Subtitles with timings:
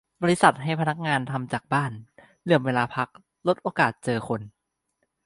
[0.23, 1.91] -บริษัทให้พนักงานทำจากบ้าน
[2.43, 3.09] เหลื่อมเวลาพัก
[3.47, 4.41] ลดโอกาสเจอคน